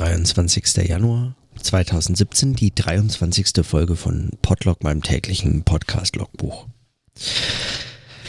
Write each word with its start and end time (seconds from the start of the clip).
23. 0.00 0.88
Januar 0.88 1.34
2017, 1.60 2.54
die 2.54 2.74
23. 2.74 3.66
Folge 3.66 3.96
von 3.96 4.30
Podlog, 4.40 4.82
meinem 4.82 5.02
täglichen 5.02 5.62
Podcast-Logbuch. 5.62 6.68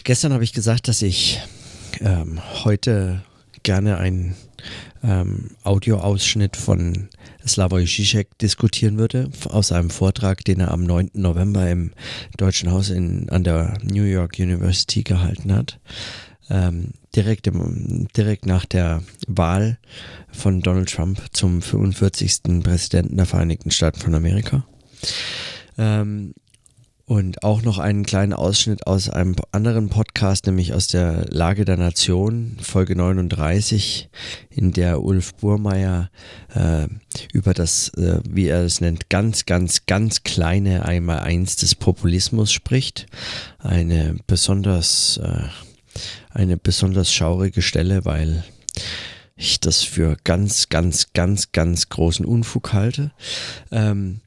Gestern 0.04 0.34
habe 0.34 0.44
ich 0.44 0.52
gesagt, 0.52 0.90
dass 0.90 1.02
ich 1.02 1.40
ähm, 2.02 2.42
heute 2.66 3.24
gerne 3.64 4.00
einen 4.00 4.36
ähm, 5.02 5.52
Audioausschnitt 5.64 6.58
von 6.58 7.08
Slavoj 7.48 7.86
Žižek 7.86 8.38
diskutieren 8.40 8.98
würde, 8.98 9.30
aus 9.46 9.72
einem 9.72 9.92
Vortrag, 9.92 10.44
den 10.44 10.60
er 10.60 10.72
am 10.72 10.84
9. 10.84 11.12
November 11.14 11.70
im 11.70 11.94
Deutschen 12.36 12.70
Haus 12.70 12.90
in, 12.90 13.30
an 13.30 13.46
der 13.46 13.78
New 13.82 14.04
York 14.04 14.40
University 14.40 15.04
gehalten 15.04 15.54
hat 15.54 15.80
ähm, 16.52 16.90
direkt, 17.16 17.48
im, 17.48 18.08
direkt 18.16 18.46
nach 18.46 18.66
der 18.66 19.02
Wahl 19.28 19.78
von 20.32 20.62
Donald 20.62 20.92
Trump 20.92 21.20
zum 21.32 21.62
45. 21.62 22.62
Präsidenten 22.62 23.16
der 23.16 23.26
Vereinigten 23.26 23.72
Staaten 23.72 24.00
von 24.00 24.14
Amerika. 24.14 24.66
Ähm, 25.78 26.34
und 27.06 27.44
auch 27.44 27.62
noch 27.62 27.78
einen 27.78 28.06
kleinen 28.06 28.32
Ausschnitt 28.32 28.88
aus 28.88 29.10
einem 29.10 29.36
anderen 29.52 29.90
Podcast, 29.90 30.46
nämlich 30.46 30.74
aus 30.74 30.88
der 30.88 31.26
Lage 31.30 31.66
der 31.66 31.76
Nation, 31.76 32.58
Folge 32.62 32.96
39, 32.96 34.10
in 34.50 34.72
der 34.72 35.04
Ulf 35.04 35.34
Burmeier 35.36 36.10
äh, 36.54 36.88
über 37.34 37.54
das, 37.54 37.90
äh, 37.96 38.22
wie 38.30 38.48
er 38.48 38.64
es 38.64 38.80
nennt, 38.80 39.10
ganz, 39.10 39.46
ganz, 39.46 39.86
ganz 39.88 40.24
kleine 40.24 40.86
Einmal-Eins 40.86 41.58
des 41.58 41.76
Populismus 41.76 42.52
spricht. 42.54 43.08
Eine 43.60 44.16
besonders 44.28 45.18
äh, 45.18 45.50
eine 46.30 46.58
besonders 46.58 47.14
schaurige 47.14 47.62
Stelle, 47.62 48.06
weil 48.06 48.44
ich 49.36 49.60
das 49.60 49.82
für 49.82 50.18
ganz, 50.24 50.70
ganz, 50.70 51.14
ganz, 51.14 51.52
ganz 51.52 51.90
großen 51.90 52.26
Unfug 52.26 52.74
halte. 52.74 53.12
Ähm, 53.72 54.22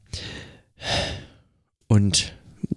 und 1.87 2.33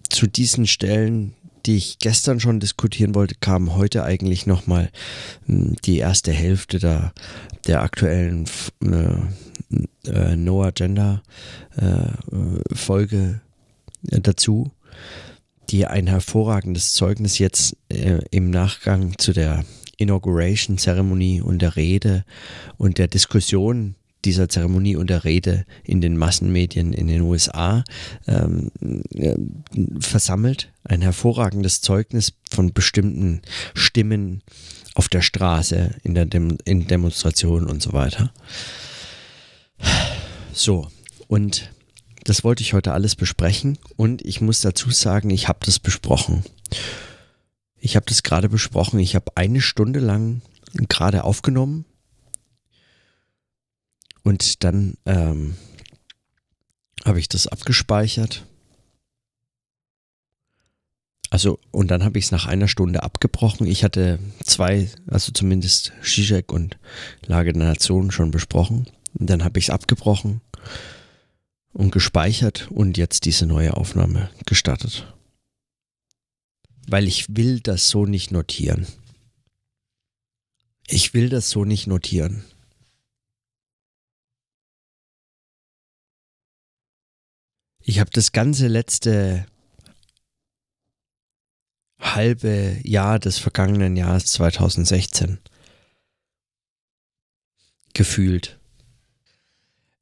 zu 0.08 0.26
diesen 0.26 0.66
Stellen, 0.66 1.34
die 1.66 1.76
ich 1.76 1.98
gestern 1.98 2.40
schon 2.40 2.60
diskutieren 2.60 3.14
wollte, 3.14 3.34
kam 3.34 3.74
heute 3.74 4.04
eigentlich 4.04 4.46
nochmal 4.46 4.90
hm, 5.46 5.76
die 5.84 5.98
erste 5.98 6.32
Hälfte 6.32 6.78
der, 6.78 7.12
der 7.66 7.82
aktuellen 7.82 8.46
äh, 8.82 10.08
äh, 10.08 10.36
No 10.36 10.62
Agenda 10.62 11.22
äh, 11.76 12.74
Folge 12.74 13.40
äh, 14.10 14.20
dazu 14.20 14.70
die 15.70 15.86
ein 15.86 16.06
hervorragendes 16.06 16.92
Zeugnis 16.92 17.38
jetzt 17.38 17.76
äh, 17.88 18.20
im 18.30 18.50
Nachgang 18.50 19.18
zu 19.18 19.32
der 19.32 19.64
Inauguration-Zeremonie 19.98 21.40
und 21.40 21.60
der 21.60 21.76
Rede 21.76 22.24
und 22.76 22.98
der 22.98 23.08
Diskussion 23.08 23.96
dieser 24.24 24.48
Zeremonie 24.48 24.96
und 24.96 25.10
der 25.10 25.24
Rede 25.24 25.64
in 25.84 26.00
den 26.00 26.16
Massenmedien 26.16 26.92
in 26.92 27.06
den 27.06 27.22
USA 27.22 27.84
ähm, 28.26 28.70
äh, 29.14 29.36
versammelt. 30.00 30.72
Ein 30.84 31.02
hervorragendes 31.02 31.80
Zeugnis 31.80 32.32
von 32.50 32.72
bestimmten 32.72 33.42
Stimmen 33.74 34.42
auf 34.94 35.08
der 35.08 35.22
Straße, 35.22 35.94
in 36.02 36.14
der 36.14 36.26
Dem 36.26 36.58
in 36.64 36.86
Demonstrationen 36.86 37.68
und 37.68 37.82
so 37.82 37.92
weiter. 37.92 38.32
So, 40.52 40.88
und 41.28 41.70
das 42.24 42.44
wollte 42.44 42.62
ich 42.62 42.74
heute 42.74 42.92
alles 42.92 43.16
besprechen 43.16 43.78
und 43.96 44.22
ich 44.24 44.40
muss 44.40 44.60
dazu 44.60 44.90
sagen, 44.90 45.30
ich 45.30 45.48
habe 45.48 45.60
das 45.64 45.78
besprochen. 45.78 46.44
Ich 47.80 47.96
habe 47.96 48.06
das 48.06 48.22
gerade 48.22 48.48
besprochen. 48.48 48.98
Ich 48.98 49.14
habe 49.14 49.36
eine 49.36 49.60
Stunde 49.60 50.00
lang 50.00 50.42
gerade 50.88 51.24
aufgenommen 51.24 51.84
und 54.22 54.64
dann 54.64 54.94
ähm, 55.06 55.56
habe 57.04 57.20
ich 57.20 57.28
das 57.28 57.46
abgespeichert. 57.46 58.44
Also, 61.30 61.58
und 61.70 61.90
dann 61.90 62.04
habe 62.04 62.18
ich 62.18 62.26
es 62.26 62.30
nach 62.30 62.46
einer 62.46 62.68
Stunde 62.68 63.02
abgebrochen. 63.02 63.66
Ich 63.66 63.84
hatte 63.84 64.18
zwei, 64.44 64.90
also 65.06 65.30
zumindest 65.30 65.92
Zizek 66.02 66.52
und 66.52 66.78
Lage 67.26 67.52
der 67.52 67.64
Nation 67.64 68.10
schon 68.10 68.30
besprochen. 68.30 68.88
Und 69.14 69.28
dann 69.30 69.44
habe 69.44 69.58
ich 69.58 69.66
es 69.66 69.70
abgebrochen 69.70 70.40
und 71.78 71.92
gespeichert 71.92 72.68
und 72.72 72.98
jetzt 72.98 73.24
diese 73.24 73.46
neue 73.46 73.76
Aufnahme 73.76 74.30
gestartet. 74.46 75.14
Weil 76.88 77.06
ich 77.06 77.36
will 77.36 77.60
das 77.60 77.88
so 77.88 78.04
nicht 78.04 78.32
notieren. 78.32 78.88
Ich 80.88 81.14
will 81.14 81.28
das 81.28 81.50
so 81.50 81.64
nicht 81.64 81.86
notieren. 81.86 82.44
Ich 87.80 88.00
habe 88.00 88.10
das 88.10 88.32
ganze 88.32 88.66
letzte 88.66 89.46
halbe 92.00 92.80
Jahr 92.82 93.20
des 93.20 93.38
vergangenen 93.38 93.96
Jahres 93.96 94.26
2016 94.32 95.38
gefühlt 97.94 98.57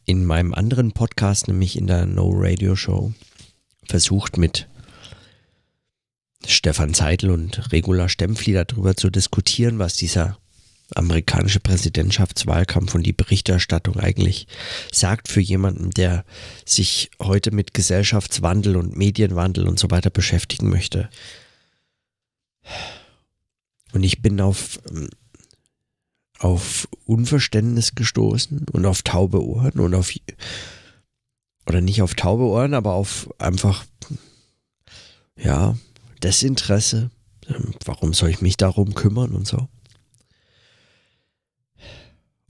in 0.06 0.24
meinem 0.24 0.54
anderen 0.54 0.92
Podcast, 0.92 1.48
nämlich 1.48 1.76
in 1.76 1.88
der 1.88 2.06
No 2.06 2.30
Radio 2.32 2.76
Show, 2.76 3.12
versucht 3.88 4.38
mit 4.38 4.68
Stefan 6.46 6.94
Zeitl 6.94 7.30
und 7.30 7.72
Regula 7.72 8.08
Stempfli 8.08 8.52
darüber 8.52 8.96
zu 8.96 9.10
diskutieren, 9.10 9.80
was 9.80 9.94
dieser 9.94 10.38
amerikanische 10.94 11.58
Präsidentschaftswahlkampf 11.58 12.94
und 12.94 13.02
die 13.02 13.12
Berichterstattung 13.12 13.98
eigentlich 13.98 14.46
sagt 14.92 15.26
für 15.26 15.40
jemanden, 15.40 15.90
der 15.90 16.24
sich 16.64 17.10
heute 17.20 17.50
mit 17.50 17.74
Gesellschaftswandel 17.74 18.76
und 18.76 18.96
Medienwandel 18.96 19.66
und 19.66 19.80
so 19.80 19.90
weiter 19.90 20.10
beschäftigen 20.10 20.70
möchte. 20.70 21.10
Und 23.92 24.04
ich 24.04 24.22
bin 24.22 24.40
auf 24.40 24.78
auf 26.38 26.88
Unverständnis 27.04 27.94
gestoßen 27.94 28.66
und 28.72 28.86
auf 28.86 29.02
taube 29.02 29.44
Ohren 29.44 29.78
und 29.80 29.94
auf 29.94 30.12
oder 31.66 31.80
nicht 31.80 32.02
auf 32.02 32.14
taube 32.14 32.44
Ohren, 32.44 32.74
aber 32.74 32.94
auf 32.94 33.28
einfach 33.38 33.84
ja, 35.36 35.76
Desinteresse. 36.22 37.10
Warum 37.84 38.12
soll 38.12 38.30
ich 38.30 38.40
mich 38.40 38.56
darum 38.56 38.94
kümmern 38.94 39.32
und 39.32 39.46
so? 39.46 39.68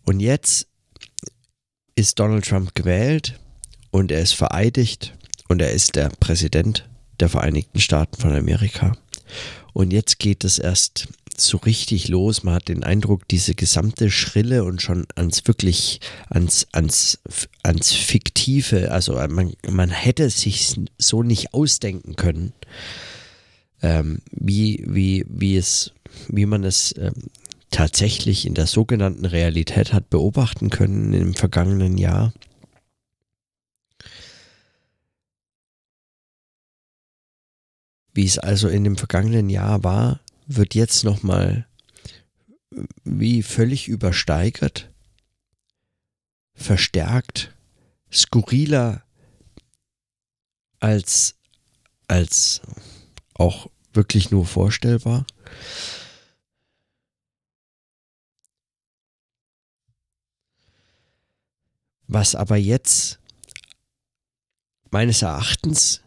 Und 0.05 0.21
jetzt 0.21 0.69
ist 1.97 2.19
Donald 2.19 2.47
Trump 2.47 2.75
gewählt 2.75 3.39
und 3.91 4.13
er 4.13 4.21
ist 4.21 4.35
vereidigt 4.35 5.17
und 5.49 5.61
er 5.61 5.73
ist 5.73 5.97
der 5.97 6.11
Präsident 6.21 6.89
der 7.19 7.29
Vereinigten 7.29 7.81
Staaten 7.81 8.21
von 8.21 8.35
Amerika. 8.35 8.97
Und 9.73 9.93
jetzt 9.93 10.19
geht 10.19 10.45
es 10.45 10.59
erst 10.59 11.09
so 11.41 11.59
richtig 11.59 12.09
los. 12.09 12.43
Man 12.43 12.55
hat 12.55 12.69
den 12.69 12.85
Eindruck, 12.85 13.29
diese 13.29 13.55
gesamte 13.55 14.11
Schrille 14.11 14.65
und 14.65 14.83
schon 14.83 15.07
ans 15.15 15.47
wirklich, 15.47 16.01
ans, 16.29 16.67
ans, 16.73 17.19
ans 17.63 17.93
Fiktive, 17.93 18.91
also 18.91 19.15
man, 19.29 19.53
man 19.69 19.91
hätte 19.91 20.31
sich 20.31 20.75
so 20.99 21.23
nicht 21.23 21.55
ausdenken 21.55 22.17
können, 22.17 22.53
ähm, 23.83 24.21
wie, 24.31 24.85
wie, 24.87 25.25
wie 25.29 25.57
es, 25.57 25.93
wie 26.29 26.47
man 26.47 26.65
es 26.65 26.95
ähm, 26.97 27.15
tatsächlich 27.71 28.47
in 28.47 28.55
der 28.55 28.67
sogenannten 28.67 29.27
Realität 29.27 29.93
hat 29.93 30.11
beobachten 30.11 30.71
können 30.71 31.13
im 31.13 31.35
vergangenen 31.35 31.99
Jahr. 31.99 32.33
Wie 38.15 38.25
es 38.25 38.39
also 38.39 38.69
in 38.69 38.85
dem 38.85 38.97
vergangenen 38.97 39.51
Jahr 39.51 39.85
war, 39.85 40.21
wird 40.47 40.75
jetzt 40.75 41.05
nochmal 41.05 41.67
wie 43.05 43.43
völlig 43.43 43.89
übersteigert, 43.89 44.91
verstärkt, 46.55 47.55
skurriler 48.13 49.05
als, 50.81 51.35
als 52.09 52.61
auch 53.35 53.71
wirklich 53.93 54.31
nur 54.31 54.47
vorstellbar. 54.47 55.27
Was 62.09 62.35
aber 62.35 62.57
jetzt 62.57 63.19
meines 64.91 65.23
Erachtens 65.23 66.03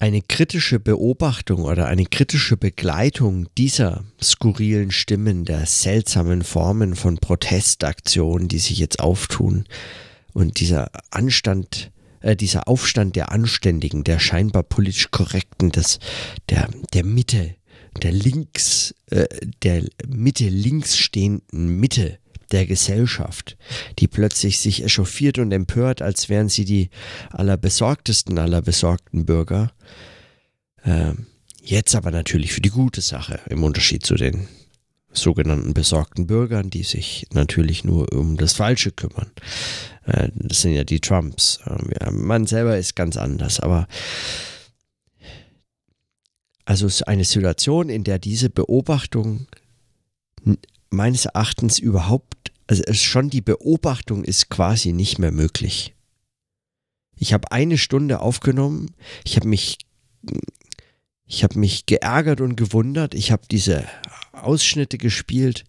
eine 0.00 0.22
kritische 0.22 0.80
Beobachtung 0.80 1.62
oder 1.62 1.86
eine 1.86 2.06
kritische 2.06 2.56
Begleitung 2.56 3.46
dieser 3.58 4.02
skurrilen 4.20 4.90
Stimmen, 4.90 5.44
der 5.44 5.66
seltsamen 5.66 6.42
Formen 6.42 6.96
von 6.96 7.18
Protestaktionen, 7.18 8.48
die 8.48 8.58
sich 8.58 8.78
jetzt 8.78 8.98
auftun 8.98 9.66
und 10.32 10.58
dieser 10.58 10.90
Anstand, 11.10 11.92
äh, 12.20 12.34
dieser 12.34 12.66
Aufstand 12.66 13.14
der 13.14 13.30
Anständigen, 13.30 14.02
der 14.02 14.18
scheinbar 14.18 14.62
politisch 14.62 15.10
korrekten, 15.10 15.70
des, 15.70 15.98
der, 16.48 16.70
der 16.94 17.04
Mitte, 17.04 17.56
der 18.02 18.12
links, 18.12 18.94
äh, 19.10 19.26
der 19.62 19.84
Mitte 20.06 20.48
links 20.48 20.96
stehenden 20.96 21.78
Mitte 21.78 22.19
der 22.50 22.66
Gesellschaft, 22.66 23.56
die 23.98 24.08
plötzlich 24.08 24.58
sich 24.58 24.84
echauffiert 24.84 25.38
und 25.38 25.52
empört, 25.52 26.02
als 26.02 26.28
wären 26.28 26.48
sie 26.48 26.64
die 26.64 26.90
allerbesorgtesten 27.30 28.38
aller 28.38 28.62
besorgten 28.62 29.24
Bürger. 29.24 29.72
Ähm, 30.84 31.26
jetzt 31.62 31.94
aber 31.94 32.10
natürlich 32.10 32.52
für 32.52 32.60
die 32.60 32.70
gute 32.70 33.00
Sache, 33.00 33.40
im 33.48 33.62
Unterschied 33.62 34.04
zu 34.04 34.14
den 34.14 34.48
sogenannten 35.12 35.74
besorgten 35.74 36.26
Bürgern, 36.26 36.70
die 36.70 36.84
sich 36.84 37.26
natürlich 37.32 37.84
nur 37.84 38.12
um 38.12 38.36
das 38.36 38.52
Falsche 38.52 38.92
kümmern. 38.92 39.30
Äh, 40.04 40.28
das 40.34 40.62
sind 40.62 40.72
ja 40.72 40.84
die 40.84 41.00
Trumps. 41.00 41.60
Ähm, 41.66 42.26
man 42.26 42.46
selber 42.46 42.78
ist 42.78 42.96
ganz 42.96 43.16
anders, 43.16 43.60
aber 43.60 43.86
also 46.64 46.88
eine 47.06 47.24
Situation, 47.24 47.88
in 47.88 48.04
der 48.04 48.20
diese 48.20 48.48
Beobachtung 48.48 49.48
meines 50.90 51.24
Erachtens 51.24 51.78
überhaupt, 51.78 52.29
also 52.70 52.94
schon 52.94 53.30
die 53.30 53.40
Beobachtung 53.40 54.22
ist 54.22 54.48
quasi 54.48 54.92
nicht 54.92 55.18
mehr 55.18 55.32
möglich. 55.32 55.96
Ich 57.16 57.32
habe 57.32 57.50
eine 57.50 57.76
Stunde 57.76 58.20
aufgenommen, 58.20 58.94
ich 59.24 59.34
habe 59.34 59.48
mich, 59.48 59.78
ich 61.26 61.42
habe 61.42 61.58
mich 61.58 61.86
geärgert 61.86 62.40
und 62.40 62.54
gewundert, 62.54 63.14
ich 63.14 63.32
habe 63.32 63.42
diese 63.50 63.88
Ausschnitte 64.30 64.98
gespielt. 64.98 65.64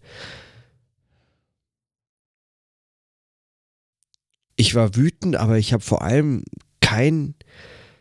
Ich 4.54 4.76
war 4.76 4.94
wütend, 4.94 5.34
aber 5.34 5.58
ich 5.58 5.72
habe 5.72 5.82
vor 5.82 6.02
allem 6.02 6.44
kein, 6.80 7.34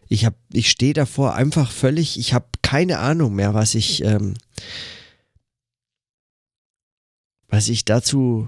ich 0.09 0.25
habe, 0.25 0.35
ich 0.53 0.69
stehe 0.69 0.93
davor 0.93 1.33
einfach 1.33 1.71
völlig, 1.71 2.19
ich 2.19 2.35
habe 2.35 2.45
keine 2.61 2.99
Ahnung 2.99 3.33
mehr, 3.33 3.55
was 3.55 3.73
ich, 3.73 4.03
ähm, 4.03 4.35
was 7.47 7.67
ich 7.67 7.83
dazu, 7.83 8.47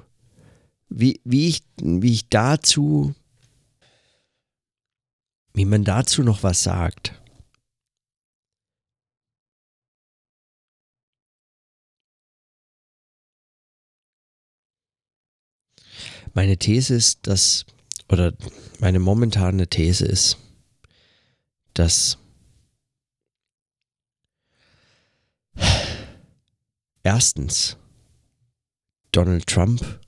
wie, 0.96 1.20
wie 1.24 1.48
ich, 1.48 1.64
wie 1.78 2.14
ich 2.14 2.30
dazu, 2.30 3.16
wie 5.54 5.66
man 5.66 5.84
dazu 5.84 6.24
noch 6.24 6.44
was 6.44 6.64
sagt. 6.64 7.20
Meine 16.36 16.58
These 16.58 16.96
ist, 16.96 17.28
dass, 17.28 17.66
oder 18.10 18.34
meine 18.80 19.00
momentane 19.00 19.68
These 19.68 20.06
ist, 20.06 20.38
dass 21.74 22.18
erstens 27.04 27.78
Donald 29.12 29.46
Trump 29.46 30.03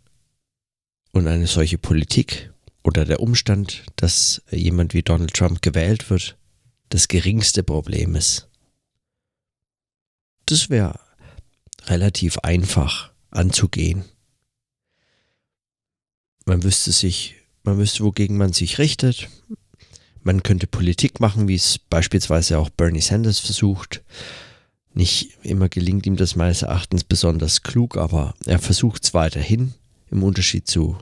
und 1.15 1.27
eine 1.27 1.47
solche 1.47 1.77
Politik 1.77 2.51
oder 2.83 3.05
der 3.05 3.21
Umstand, 3.21 3.85
dass 3.95 4.41
jemand 4.51 4.93
wie 4.93 5.01
Donald 5.01 5.33
Trump 5.33 5.61
gewählt 5.61 6.09
wird, 6.09 6.37
das 6.89 7.07
geringste 7.07 7.63
Problem 7.63 8.15
ist. 8.15 8.49
Das 10.45 10.69
wäre 10.69 10.99
relativ 11.85 12.37
einfach 12.39 13.11
anzugehen. 13.31 14.03
Man 16.45 16.63
wüsste 16.63 16.91
sich, 16.91 17.35
man 17.63 17.77
wüsste, 17.77 18.03
wogegen 18.03 18.35
man 18.35 18.51
sich 18.51 18.77
richtet. 18.77 19.29
Man 20.21 20.43
könnte 20.43 20.67
Politik 20.67 21.21
machen, 21.21 21.47
wie 21.47 21.55
es 21.55 21.79
beispielsweise 21.79 22.59
auch 22.59 22.69
Bernie 22.69 23.01
Sanders 23.01 23.39
versucht. 23.39 24.03
Nicht 24.93 25.37
immer 25.43 25.69
gelingt 25.69 26.05
ihm 26.07 26.17
das 26.17 26.35
meines 26.35 26.61
Erachtens 26.61 27.05
besonders 27.05 27.63
klug, 27.63 27.95
aber 27.95 28.33
er 28.45 28.59
versucht 28.59 29.05
es 29.05 29.13
weiterhin. 29.13 29.73
Im 30.11 30.23
Unterschied 30.23 30.67
zu 30.67 30.97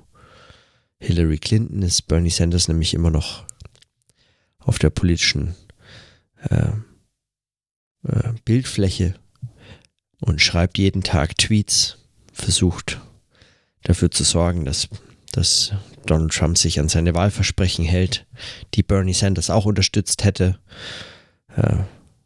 Hillary 1.00 1.38
Clinton 1.38 1.82
ist 1.82 2.04
Bernie 2.08 2.30
Sanders 2.30 2.68
nämlich 2.68 2.94
immer 2.94 3.12
noch 3.12 3.46
auf 4.60 4.80
der 4.80 4.90
politischen 4.90 5.56
äh, 6.50 6.72
äh, 8.08 8.34
Bildfläche 8.46 9.16
und 10.22 10.42
schreibt 10.42 10.78
jeden 10.78 11.04
Tag 11.04 11.38
Tweets, 11.38 11.98
versucht 12.32 13.02
dafür 13.84 14.12
zu 14.12 14.24
sorgen, 14.24 14.64
dass, 14.64 14.88
dass 15.32 15.74
Donald 16.06 16.34
Trump 16.34 16.58
sich 16.58 16.80
an 16.80 16.90
seine 16.90 17.14
Wahlversprechen 17.14 17.84
hält, 17.84 18.26
die 18.74 18.84
Bernie 18.84 19.14
Sanders 19.14 19.50
auch 19.50 19.66
unterstützt 19.66 20.24
hätte. 20.24 20.60
Äh, 21.56 21.80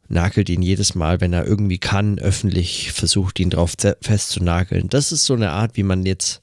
nagelt 0.10 0.50
ihn 0.50 0.62
jedes 0.62 0.96
Mal, 0.96 1.22
wenn 1.22 1.34
er 1.34 1.46
irgendwie 1.46 1.78
kann, 1.78 2.20
öffentlich 2.20 2.92
versucht, 2.92 3.40
ihn 3.40 3.50
drauf 3.50 3.74
festzunageln. 4.02 4.90
Das 4.90 5.12
ist 5.12 5.26
so 5.26 5.34
eine 5.34 5.52
Art, 5.52 5.78
wie 5.78 5.84
man 5.84 6.06
jetzt 6.06 6.42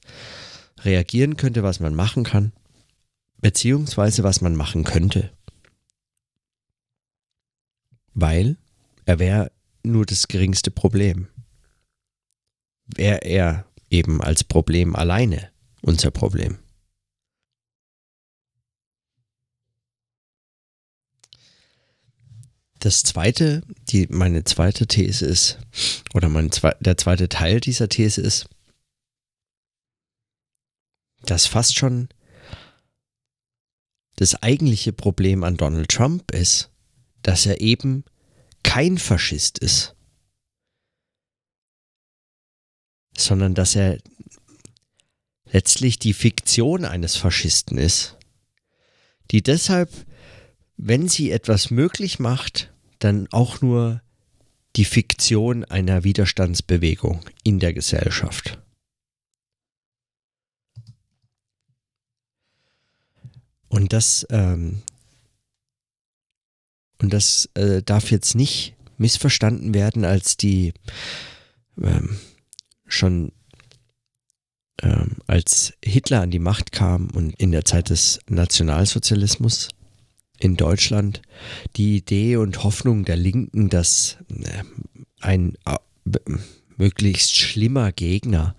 reagieren 0.81 1.37
könnte, 1.37 1.63
was 1.63 1.79
man 1.79 1.95
machen 1.95 2.23
kann, 2.23 2.51
beziehungsweise 3.41 4.23
was 4.23 4.41
man 4.41 4.55
machen 4.55 4.83
könnte. 4.83 5.31
Weil 8.13 8.57
er 9.05 9.19
wäre 9.19 9.51
nur 9.83 10.05
das 10.05 10.27
geringste 10.27 10.71
Problem. 10.71 11.27
Wäre 12.87 13.23
er 13.23 13.65
eben 13.89 14.21
als 14.21 14.43
Problem 14.43 14.95
alleine 14.95 15.49
unser 15.81 16.11
Problem. 16.11 16.57
Das 22.85 23.01
zweite, 23.01 23.63
die, 23.89 24.05
meine 24.11 24.43
zweite 24.43 24.85
These 24.85 25.25
ist, 25.25 25.57
oder 26.13 26.29
mein 26.29 26.51
der 26.81 26.95
zweite 26.97 27.29
Teil 27.29 27.59
dieser 27.59 27.89
These 27.89 28.21
ist, 28.21 28.47
dass 31.23 31.47
fast 31.47 31.75
schon 31.75 32.09
das 34.17 34.35
eigentliche 34.43 34.93
Problem 34.93 35.43
an 35.43 35.57
Donald 35.57 35.89
Trump 35.89 36.31
ist, 36.31 36.69
dass 37.23 37.47
er 37.47 37.59
eben 37.59 38.05
kein 38.61 38.99
Faschist 38.99 39.57
ist, 39.57 39.95
sondern 43.17 43.55
dass 43.55 43.75
er 43.75 43.97
letztlich 45.45 45.97
die 45.97 46.13
Fiktion 46.13 46.85
eines 46.85 47.15
Faschisten 47.15 47.79
ist, 47.79 48.15
die 49.31 49.41
deshalb, 49.41 49.91
wenn 50.77 51.09
sie 51.09 51.31
etwas 51.31 51.71
möglich 51.71 52.19
macht, 52.19 52.71
dann 52.99 53.27
auch 53.31 53.61
nur 53.61 54.01
die 54.75 54.85
Fiktion 54.85 55.63
einer 55.63 56.03
Widerstandsbewegung 56.03 57.21
in 57.43 57.59
der 57.59 57.73
Gesellschaft. 57.73 58.59
Und 63.67 63.93
das, 63.93 64.25
ähm, 64.29 64.83
und 67.01 67.13
das 67.13 67.49
äh, 67.55 67.81
darf 67.83 68.11
jetzt 68.11 68.35
nicht 68.35 68.75
missverstanden 68.97 69.73
werden 69.73 70.05
als 70.05 70.37
die 70.37 70.73
ähm, 71.81 72.17
schon 72.87 73.33
ähm, 74.81 75.17
als 75.27 75.73
Hitler 75.83 76.21
an 76.21 76.31
die 76.31 76.39
Macht 76.39 76.71
kam 76.71 77.09
und 77.09 77.33
in 77.39 77.51
der 77.51 77.65
Zeit 77.65 77.89
des 77.89 78.19
Nationalsozialismus 78.27 79.69
in 80.39 80.55
Deutschland 80.55 81.21
die 81.75 81.97
Idee 81.97 82.37
und 82.37 82.63
Hoffnung 82.63 83.05
der 83.05 83.15
Linken, 83.15 83.69
dass 83.69 84.17
äh, 84.29 84.63
ein 85.21 85.57
äh, 85.65 86.19
möglichst 86.77 87.35
schlimmer 87.37 87.91
Gegner 87.91 88.55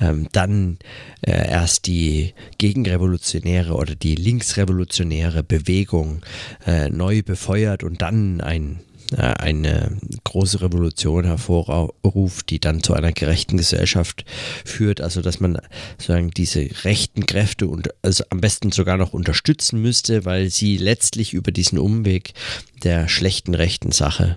ähm, 0.00 0.28
dann 0.32 0.78
äh, 1.22 1.30
erst 1.30 1.86
die 1.86 2.34
gegenrevolutionäre 2.58 3.74
oder 3.74 3.94
die 3.94 4.14
linksrevolutionäre 4.14 5.42
Bewegung 5.42 6.22
äh, 6.66 6.90
neu 6.90 7.22
befeuert 7.22 7.82
und 7.84 8.02
dann 8.02 8.40
ein 8.40 8.80
eine 9.18 9.96
große 10.24 10.60
Revolution 10.60 11.24
hervorruft, 11.24 12.50
die 12.50 12.60
dann 12.60 12.82
zu 12.82 12.94
einer 12.94 13.12
gerechten 13.12 13.56
Gesellschaft 13.56 14.24
führt. 14.64 15.00
Also 15.00 15.22
dass 15.22 15.40
man 15.40 15.58
sozusagen 15.98 16.30
diese 16.30 16.68
rechten 16.84 17.26
Kräfte 17.26 17.68
und 17.68 17.90
also 18.02 18.24
am 18.30 18.40
besten 18.40 18.72
sogar 18.72 18.96
noch 18.96 19.12
unterstützen 19.12 19.80
müsste, 19.80 20.24
weil 20.24 20.50
sie 20.50 20.76
letztlich 20.76 21.34
über 21.34 21.52
diesen 21.52 21.78
Umweg 21.78 22.34
der 22.82 23.08
schlechten 23.08 23.54
rechten 23.54 23.92
Sache, 23.92 24.36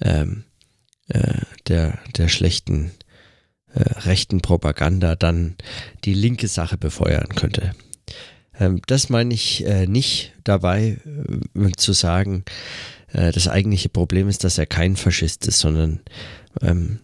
ähm, 0.00 0.44
äh, 1.08 1.40
der, 1.68 1.98
der 2.16 2.28
schlechten 2.28 2.90
äh, 3.72 3.80
rechten 4.00 4.40
Propaganda 4.40 5.16
dann 5.16 5.56
die 6.04 6.14
linke 6.14 6.48
Sache 6.48 6.76
befeuern 6.76 7.28
könnte. 7.34 7.74
Ähm, 8.58 8.80
das 8.86 9.08
meine 9.08 9.34
ich 9.34 9.64
äh, 9.66 9.86
nicht 9.86 10.32
dabei 10.44 10.98
äh, 11.54 11.70
zu 11.76 11.92
sagen, 11.92 12.44
äh, 13.12 13.32
das 13.32 13.48
eigentliche 13.48 13.88
Problem 13.88 14.28
ist, 14.28 14.44
dass 14.44 14.58
er 14.58 14.66
kein 14.66 14.96
Faschist 14.96 15.46
ist, 15.46 15.58
sondern 15.58 16.00
ähm, 16.60 17.00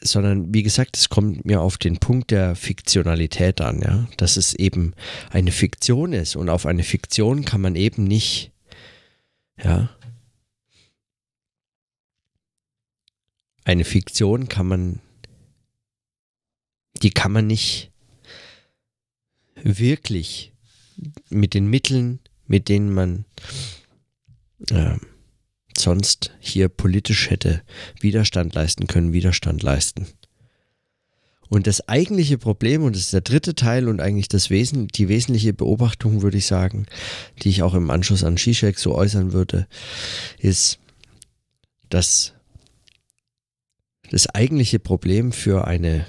sondern 0.00 0.54
wie 0.54 0.62
gesagt, 0.62 0.96
es 0.96 1.08
kommt 1.08 1.44
mir 1.44 1.60
auf 1.60 1.78
den 1.78 1.98
Punkt 1.98 2.30
der 2.30 2.54
Fiktionalität 2.54 3.60
an, 3.60 3.80
ja, 3.80 4.06
dass 4.18 4.36
es 4.36 4.54
eben 4.54 4.94
eine 5.30 5.50
Fiktion 5.52 6.12
ist 6.12 6.36
und 6.36 6.48
auf 6.48 6.66
eine 6.66 6.84
Fiktion 6.84 7.44
kann 7.44 7.60
man 7.60 7.74
eben 7.76 8.04
nicht, 8.04 8.52
ja, 9.62 9.90
eine 13.64 13.84
Fiktion 13.84 14.48
kann 14.48 14.68
man 14.68 15.00
die 17.02 17.10
kann 17.10 17.32
man 17.32 17.46
nicht 17.46 17.90
wirklich 19.54 20.52
mit 21.28 21.54
den 21.54 21.68
Mitteln, 21.68 22.20
mit 22.46 22.68
denen 22.68 22.92
man 22.92 23.24
äh, 24.70 24.96
sonst 25.76 26.32
hier 26.40 26.68
politisch 26.68 27.30
hätte 27.30 27.62
Widerstand 28.00 28.54
leisten 28.54 28.86
können, 28.86 29.12
Widerstand 29.12 29.62
leisten. 29.62 30.06
Und 31.48 31.66
das 31.66 31.88
eigentliche 31.88 32.38
Problem, 32.38 32.82
und 32.82 32.96
das 32.96 33.02
ist 33.02 33.12
der 33.12 33.20
dritte 33.20 33.54
Teil 33.54 33.88
und 33.88 34.00
eigentlich 34.00 34.28
das 34.28 34.50
Wesen, 34.50 34.88
die 34.88 35.08
wesentliche 35.08 35.52
Beobachtung, 35.52 36.22
würde 36.22 36.38
ich 36.38 36.46
sagen, 36.46 36.86
die 37.42 37.50
ich 37.50 37.62
auch 37.62 37.74
im 37.74 37.90
Anschluss 37.90 38.24
an 38.24 38.36
Zizek 38.36 38.78
so 38.78 38.94
äußern 38.94 39.32
würde, 39.32 39.68
ist, 40.38 40.80
dass 41.88 42.32
das 44.10 44.28
eigentliche 44.28 44.80
Problem 44.80 45.30
für 45.30 45.66
eine, 45.66 46.06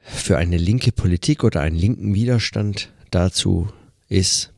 für 0.00 0.38
eine 0.38 0.56
linke 0.56 0.92
Politik 0.92 1.44
oder 1.44 1.60
einen 1.60 1.76
linken 1.76 2.14
Widerstand 2.14 2.90
dazu 3.10 3.68
ist, 4.08 4.52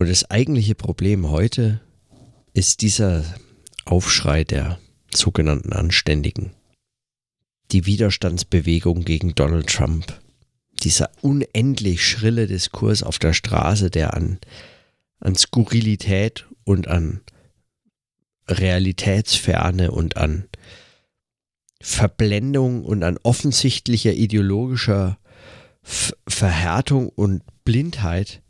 und 0.00 0.08
das 0.08 0.30
eigentliche 0.30 0.74
Problem 0.74 1.28
heute 1.28 1.82
ist 2.54 2.80
dieser 2.80 3.22
Aufschrei 3.84 4.44
der 4.44 4.80
sogenannten 5.14 5.74
Anständigen. 5.74 6.54
Die 7.70 7.84
Widerstandsbewegung 7.84 9.04
gegen 9.04 9.34
Donald 9.34 9.66
Trump. 9.66 10.18
Dieser 10.82 11.10
unendlich 11.20 12.02
schrille 12.02 12.46
Diskurs 12.46 13.02
auf 13.02 13.18
der 13.18 13.34
Straße, 13.34 13.90
der 13.90 14.14
an, 14.14 14.38
an 15.18 15.34
Skurrilität 15.34 16.46
und 16.64 16.88
an 16.88 17.20
Realitätsferne 18.48 19.90
und 19.90 20.16
an 20.16 20.48
Verblendung 21.82 22.86
und 22.86 23.02
an 23.02 23.18
offensichtlicher 23.22 24.14
ideologischer 24.14 25.18
Verhärtung 25.82 27.10
und 27.10 27.42
Blindheit, 27.64 28.40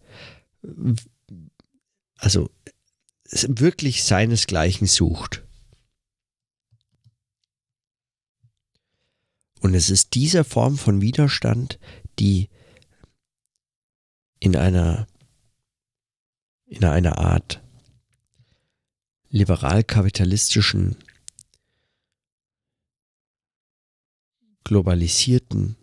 also 2.21 2.51
wirklich 3.33 4.05
seinesgleichen 4.05 4.87
sucht. 4.87 5.43
Und 9.61 9.75
es 9.75 9.91
ist 9.91 10.15
diese 10.15 10.45
Form 10.45 10.77
von 10.77 11.01
Widerstand, 11.01 11.79
die 12.19 12.49
in 14.39 14.57
einer, 14.57 15.07
in 16.67 16.85
einer 16.85 17.19
Art 17.19 17.63
liberal-kapitalistischen, 19.29 20.97
globalisierten 24.65 25.77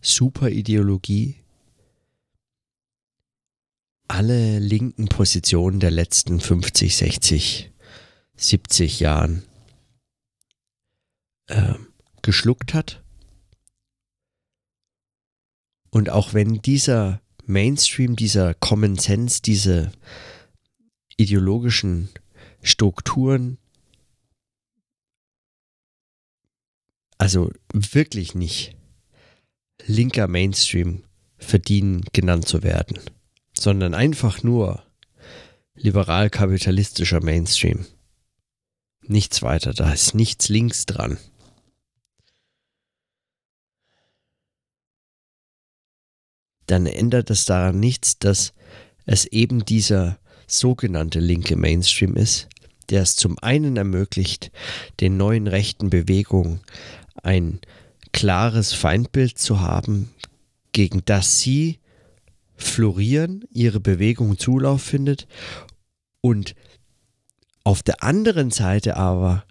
Superideologie 0.00 1.45
alle 4.16 4.60
linken 4.60 5.08
Positionen 5.08 5.78
der 5.78 5.90
letzten 5.90 6.40
50, 6.40 6.96
60, 6.96 7.70
70 8.34 9.00
Jahren 9.00 9.42
ähm, 11.50 11.88
geschluckt 12.22 12.72
hat. 12.72 13.04
Und 15.90 16.08
auch 16.08 16.32
wenn 16.32 16.62
dieser 16.62 17.20
Mainstream, 17.44 18.16
dieser 18.16 18.54
Common 18.54 18.96
Sense, 18.96 19.42
diese 19.42 19.92
ideologischen 21.18 22.08
Strukturen, 22.62 23.58
also 27.18 27.52
wirklich 27.74 28.34
nicht 28.34 28.78
linker 29.84 30.26
Mainstream 30.26 31.04
verdienen, 31.36 32.02
genannt 32.14 32.48
zu 32.48 32.62
werden, 32.62 32.98
sondern 33.58 33.94
einfach 33.94 34.42
nur 34.42 34.82
liberal-kapitalistischer 35.74 37.22
Mainstream. 37.22 37.86
Nichts 39.02 39.42
weiter, 39.42 39.72
da 39.72 39.92
ist 39.92 40.14
nichts 40.14 40.48
links 40.48 40.86
dran. 40.86 41.18
dann 46.66 46.86
ändert 46.86 47.30
es 47.30 47.44
daran 47.44 47.80
nichts, 47.80 48.18
dass 48.18 48.52
es 49.06 49.24
eben 49.26 49.64
dieser 49.64 50.18
sogenannte 50.46 51.20
linke 51.20 51.56
Mainstream 51.56 52.16
ist, 52.16 52.48
der 52.90 53.02
es 53.02 53.16
zum 53.16 53.38
einen 53.40 53.76
ermöglicht, 53.76 54.50
den 55.00 55.16
neuen 55.16 55.46
rechten 55.46 55.90
Bewegungen 55.90 56.60
ein 57.22 57.60
klares 58.12 58.72
Feindbild 58.72 59.38
zu 59.38 59.60
haben, 59.60 60.10
gegen 60.72 61.04
das 61.04 61.40
sie 61.40 61.78
florieren, 62.56 63.44
ihre 63.52 63.80
Bewegung 63.80 64.38
Zulauf 64.38 64.82
findet 64.82 65.26
und 66.20 66.54
auf 67.64 67.82
der 67.82 68.02
anderen 68.02 68.50
Seite 68.50 68.96
aber 68.96 69.44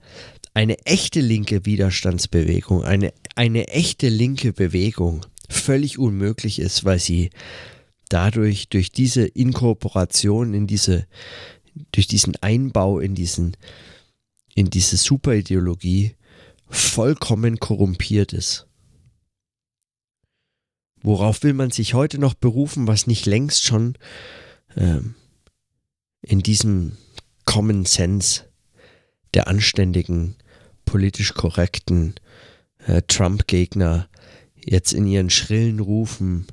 eine 0.53 0.79
echte 0.85 1.19
linke 1.19 1.65
Widerstandsbewegung, 1.65 2.83
eine, 2.83 3.13
eine 3.35 3.67
echte 3.67 4.07
linke 4.07 4.53
Bewegung 4.53 5.25
völlig 5.50 6.00
unmöglich 6.00 6.59
ist, 6.59 6.85
weil 6.85 7.00
sie 7.00 7.29
dadurch, 8.09 8.69
durch 8.69 8.91
diese 8.91 9.25
Inkorporation 9.25 10.53
in 10.53 10.67
diese, 10.67 11.07
durch 11.91 12.07
diesen 12.07 12.35
Einbau 12.38 13.00
in 13.00 13.15
diesen, 13.15 13.57
in 14.53 14.69
diese 14.69 14.97
Superideologie 14.97 16.15
vollkommen 16.69 17.59
korrumpiert 17.59 18.33
ist. 18.33 18.67
Worauf 21.05 21.43
will 21.43 21.53
man 21.53 21.69
sich 21.69 21.93
heute 21.93 22.17
noch 22.17 22.33
berufen, 22.33 22.88
was 22.88 23.05
nicht 23.05 23.27
längst 23.27 23.63
schon 23.63 23.95
ähm, 24.75 25.13
in 26.24 26.39
diesem 26.39 26.93
Common 27.45 27.85
Sense 27.85 28.45
der 29.35 29.47
anständigen, 29.47 30.35
politisch 30.83 31.35
korrekten 31.35 32.15
äh, 32.88 33.03
Trump-Gegner 33.07 34.09
jetzt 34.55 34.93
in 34.93 35.05
ihren 35.05 35.29
schrillen 35.29 35.79
Rufen 35.79 36.47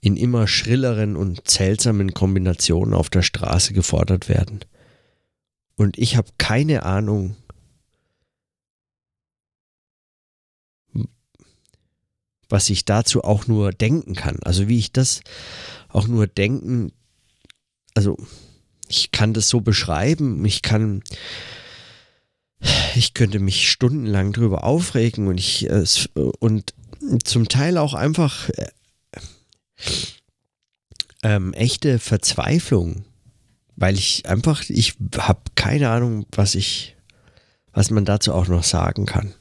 in 0.00 0.16
immer 0.16 0.48
schrilleren 0.48 1.14
und 1.14 1.50
seltsamen 1.50 2.14
Kombinationen 2.14 2.94
auf 2.94 3.10
der 3.10 3.20
Straße 3.20 3.74
gefordert 3.74 4.30
werden. 4.30 4.60
Und 5.76 5.98
ich 5.98 6.16
habe 6.16 6.30
keine 6.38 6.84
Ahnung, 6.84 7.36
was 12.50 12.68
ich 12.70 12.84
dazu 12.84 13.24
auch 13.24 13.46
nur 13.46 13.72
denken 13.72 14.14
kann. 14.14 14.38
Also 14.42 14.68
wie 14.68 14.78
ich 14.78 14.92
das 14.92 15.20
auch 15.88 16.06
nur 16.06 16.26
denken, 16.26 16.92
also 17.94 18.16
ich 18.88 19.12
kann 19.12 19.32
das 19.32 19.48
so 19.48 19.60
beschreiben, 19.60 20.44
ich 20.44 20.62
kann, 20.62 21.02
ich 22.94 23.14
könnte 23.14 23.38
mich 23.38 23.70
stundenlang 23.70 24.32
drüber 24.32 24.64
aufregen 24.64 25.28
und 25.28 25.38
ich, 25.38 25.68
und 26.40 26.74
zum 27.24 27.48
Teil 27.48 27.78
auch 27.78 27.94
einfach 27.94 28.48
äh, 28.50 28.70
ähm, 31.22 31.52
echte 31.54 31.98
Verzweiflung, 31.98 33.04
weil 33.76 33.94
ich 33.94 34.26
einfach, 34.26 34.64
ich 34.68 34.96
habe 35.16 35.40
keine 35.54 35.90
Ahnung, 35.90 36.26
was 36.32 36.54
ich, 36.54 36.96
was 37.72 37.90
man 37.90 38.04
dazu 38.04 38.34
auch 38.34 38.48
noch 38.48 38.64
sagen 38.64 39.06
kann. 39.06 39.34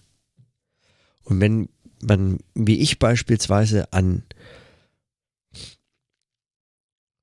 Und 1.23 1.39
wenn 1.41 1.69
man, 2.01 2.39
wie 2.53 2.79
ich 2.79 2.99
beispielsweise 2.99 3.91
an, 3.93 4.23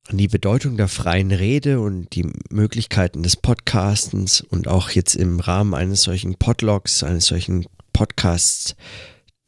an 0.09 0.19
die 0.19 0.29
Bedeutung 0.29 0.77
der 0.77 0.89
freien 0.89 1.33
Rede 1.33 1.81
und 1.81 2.15
die 2.15 2.31
Möglichkeiten 2.51 3.23
des 3.23 3.37
Podcastens 3.37 4.41
und 4.41 4.69
auch 4.69 4.91
jetzt 4.91 5.15
im 5.15 5.41
Rahmen 5.41 5.75
eines 5.75 6.03
solchen 6.03 6.37
Podlogs, 6.37 7.03
eines 7.03 7.27
solchen 7.27 7.67
Podcasts 7.93 8.77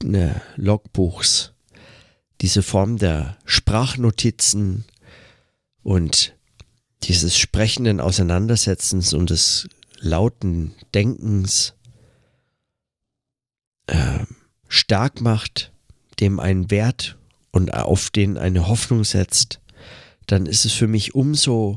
ne, 0.02 0.40
Logbuchs, 0.56 1.52
diese 2.40 2.62
Form 2.62 2.96
der 2.98 3.36
Sprachnotizen 3.44 4.84
und 5.82 6.34
dieses 7.04 7.38
sprechenden 7.38 8.00
Auseinandersetzens 8.00 9.12
und 9.12 9.30
des 9.30 9.68
lauten 10.00 10.74
Denkens 10.94 11.74
äh, 13.86 14.24
stark 14.88 15.20
macht, 15.20 15.70
dem 16.18 16.40
einen 16.40 16.70
Wert 16.70 17.18
und 17.50 17.74
auf 17.74 18.08
den 18.08 18.38
eine 18.38 18.68
Hoffnung 18.68 19.04
setzt, 19.04 19.60
dann 20.26 20.46
ist 20.46 20.64
es 20.64 20.72
für 20.72 20.86
mich 20.86 21.14
umso 21.14 21.76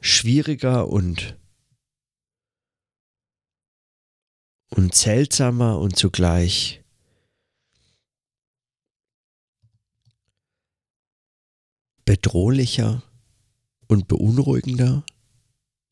schwieriger 0.00 0.88
und 0.88 1.38
und 4.68 4.94
seltsamer 4.94 5.78
und 5.78 5.96
zugleich 5.96 6.84
bedrohlicher 12.04 13.02
und 13.88 14.08
beunruhigender, 14.08 15.04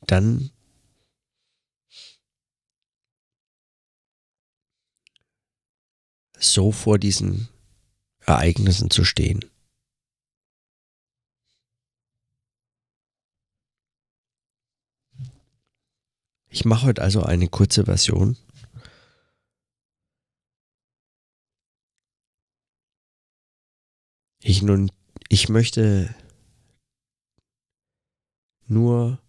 dann 0.06 0.50
so 6.38 6.72
vor 6.72 6.98
diesen 6.98 7.48
Ereignissen 8.20 8.90
zu 8.90 9.04
stehen. 9.04 9.44
Ich 16.50 16.64
mache 16.64 16.86
heute 16.86 17.02
also 17.02 17.22
eine 17.22 17.48
kurze 17.48 17.84
Version. 17.84 18.36
Ich 24.42 24.62
nun, 24.62 24.90
ich 25.28 25.48
möchte 25.48 26.14
nur 28.66 29.20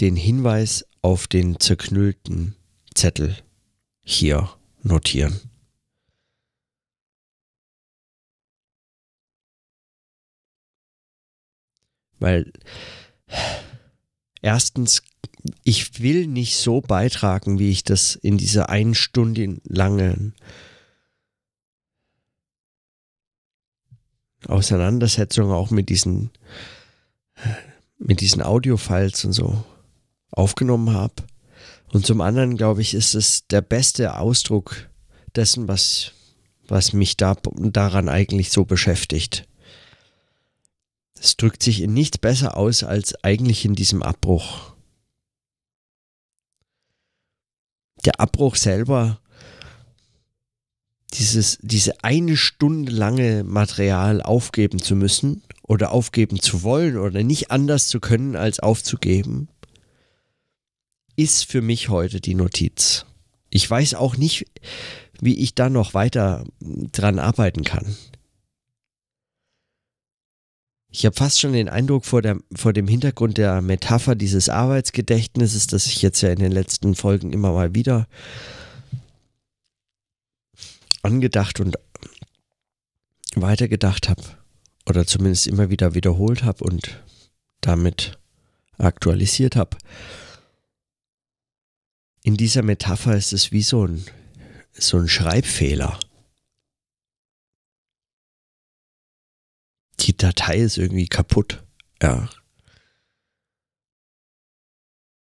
den 0.00 0.16
Hinweis 0.16 0.86
auf 1.02 1.26
den 1.26 1.58
zerknüllten 1.58 2.54
Zettel 2.94 3.36
hier 4.02 4.56
notieren. 4.86 5.40
Weil 12.18 12.50
erstens, 14.40 15.02
ich 15.62 16.00
will 16.00 16.26
nicht 16.26 16.56
so 16.56 16.80
beitragen, 16.80 17.58
wie 17.58 17.70
ich 17.70 17.84
das 17.84 18.14
in 18.14 18.38
dieser 18.38 18.70
einen 18.70 18.94
Stunde 18.94 19.60
langen 19.64 20.34
Auseinandersetzung 24.46 25.50
auch 25.50 25.70
mit 25.70 25.88
diesen 25.88 26.30
mit 27.98 28.20
diesen 28.20 28.42
Audiofiles 28.42 29.24
und 29.24 29.32
so 29.32 29.64
aufgenommen 30.30 30.90
habe. 30.92 31.14
Und 31.96 32.04
zum 32.04 32.20
anderen, 32.20 32.58
glaube 32.58 32.82
ich, 32.82 32.92
ist 32.92 33.14
es 33.14 33.46
der 33.46 33.62
beste 33.62 34.18
Ausdruck 34.18 34.90
dessen, 35.34 35.66
was, 35.66 36.12
was 36.68 36.92
mich 36.92 37.16
da, 37.16 37.38
daran 37.54 38.10
eigentlich 38.10 38.52
so 38.52 38.66
beschäftigt. 38.66 39.48
Es 41.18 41.38
drückt 41.38 41.62
sich 41.62 41.80
in 41.80 41.94
nichts 41.94 42.18
besser 42.18 42.58
aus 42.58 42.84
als 42.84 43.24
eigentlich 43.24 43.64
in 43.64 43.74
diesem 43.74 44.02
Abbruch. 44.02 44.74
Der 48.04 48.20
Abbruch 48.20 48.56
selber, 48.56 49.18
dieses, 51.14 51.56
diese 51.62 52.04
eine 52.04 52.36
Stunde 52.36 52.92
lange 52.92 53.42
Material 53.42 54.20
aufgeben 54.20 54.82
zu 54.82 54.96
müssen 54.96 55.42
oder 55.62 55.92
aufgeben 55.92 56.42
zu 56.42 56.62
wollen 56.62 56.98
oder 56.98 57.22
nicht 57.22 57.50
anders 57.50 57.88
zu 57.88 58.00
können 58.00 58.36
als 58.36 58.60
aufzugeben, 58.60 59.48
ist 61.16 61.50
für 61.50 61.62
mich 61.62 61.88
heute 61.88 62.20
die 62.20 62.34
Notiz. 62.34 63.06
Ich 63.50 63.68
weiß 63.68 63.94
auch 63.94 64.16
nicht, 64.16 64.46
wie 65.20 65.38
ich 65.38 65.54
da 65.54 65.70
noch 65.70 65.94
weiter 65.94 66.44
dran 66.60 67.18
arbeiten 67.18 67.64
kann. 67.64 67.96
Ich 70.90 71.04
habe 71.04 71.16
fast 71.16 71.40
schon 71.40 71.52
den 71.52 71.68
Eindruck 71.68 72.06
vor, 72.06 72.22
der, 72.22 72.38
vor 72.54 72.72
dem 72.72 72.88
Hintergrund 72.88 73.36
der 73.36 73.60
Metapher 73.60 74.14
dieses 74.14 74.48
Arbeitsgedächtnisses, 74.48 75.66
das 75.66 75.86
ich 75.86 76.00
jetzt 76.00 76.22
ja 76.22 76.30
in 76.30 76.38
den 76.38 76.52
letzten 76.52 76.94
Folgen 76.94 77.32
immer 77.32 77.52
mal 77.52 77.74
wieder 77.74 78.06
angedacht 81.02 81.60
und 81.60 81.76
weitergedacht 83.34 84.08
habe 84.08 84.22
oder 84.88 85.06
zumindest 85.06 85.46
immer 85.46 85.70
wieder 85.70 85.94
wiederholt 85.94 86.44
habe 86.44 86.64
und 86.64 87.02
damit 87.60 88.18
aktualisiert 88.78 89.56
habe. 89.56 89.76
In 92.26 92.36
dieser 92.36 92.62
Metapher 92.64 93.16
ist 93.16 93.32
es 93.32 93.52
wie 93.52 93.62
so 93.62 93.86
ein, 93.86 94.04
so 94.72 94.96
ein 94.96 95.06
Schreibfehler. 95.06 96.00
Die 100.00 100.16
Datei 100.16 100.56
ist 100.56 100.76
irgendwie 100.76 101.06
kaputt. 101.06 101.64
Ja. 102.02 102.28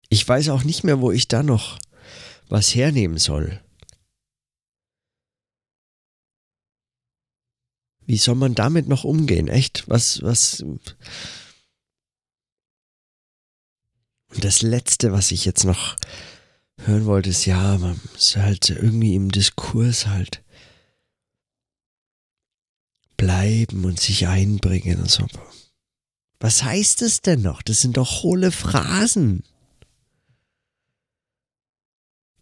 Ich 0.10 0.28
weiß 0.28 0.50
auch 0.50 0.64
nicht 0.64 0.84
mehr, 0.84 1.02
wo 1.02 1.12
ich 1.12 1.28
da 1.28 1.42
noch 1.42 1.80
was 2.50 2.76
hernehmen 2.76 3.18
soll. 3.18 3.60
Wie 8.06 8.18
soll 8.18 8.36
man 8.36 8.54
damit 8.54 8.88
noch 8.88 9.06
umgehen? 9.06 9.48
Echt? 9.48 9.90
Was, 9.90 10.22
was. 10.22 10.62
Und 10.62 10.96
das 14.38 14.62
Letzte, 14.62 15.12
was 15.12 15.32
ich 15.32 15.46
jetzt 15.46 15.64
noch 15.64 15.98
hören 16.86 17.06
wollte, 17.06 17.30
ist 17.30 17.46
ja, 17.46 17.78
man 17.78 18.00
muss 18.12 18.36
halt 18.36 18.70
irgendwie 18.70 19.16
im 19.16 19.32
Diskurs 19.32 20.08
halt 20.08 20.44
bleiben 23.18 23.86
und 23.86 24.00
sich 24.00 24.28
einbringen 24.28 25.02
und 25.02 25.10
so. 25.10 25.28
Was 26.40 26.64
heißt 26.64 27.04
es 27.04 27.22
denn 27.22 27.44
noch? 27.44 27.62
Das 27.62 27.82
sind 27.82 27.98
doch 27.98 28.24
hohle 28.24 28.52
Phrasen. 28.52 29.44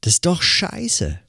Das 0.01 0.13
ist 0.13 0.25
doch 0.25 0.41
scheiße. 0.41 1.19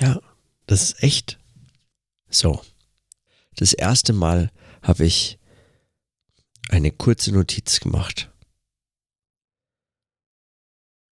Ja, 0.00 0.20
das 0.66 0.82
ist 0.82 1.02
echt 1.02 1.38
so. 2.28 2.60
Das 3.54 3.72
erste 3.72 4.12
Mal 4.12 4.50
habe 4.84 5.06
ich 5.06 5.38
eine 6.68 6.92
kurze 6.92 7.32
Notiz 7.32 7.80
gemacht. 7.80 8.30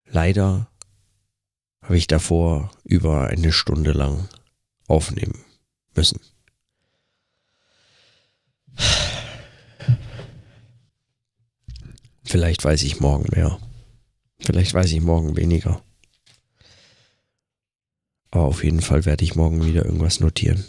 Leider 0.04 0.70
habe 1.80 1.96
ich 1.96 2.06
davor 2.06 2.70
über 2.84 3.28
eine 3.28 3.50
Stunde 3.50 3.92
lang 3.92 4.28
aufnehmen 4.86 5.44
müssen. 5.94 6.20
Vielleicht 12.24 12.64
weiß 12.64 12.82
ich 12.82 13.00
morgen 13.00 13.26
mehr. 13.34 13.58
Vielleicht 14.38 14.74
weiß 14.74 14.92
ich 14.92 15.00
morgen 15.00 15.36
weniger. 15.36 15.82
Aber 18.30 18.44
auf 18.44 18.64
jeden 18.64 18.80
Fall 18.80 19.04
werde 19.04 19.24
ich 19.24 19.34
morgen 19.34 19.64
wieder 19.64 19.84
irgendwas 19.84 20.20
notieren. 20.20 20.64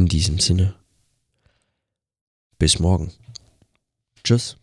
In 0.00 0.06
diesem 0.06 0.38
Sinne. 0.38 0.74
Bis 2.58 2.78
morgen. 2.78 3.12
Tschüss. 4.24 4.56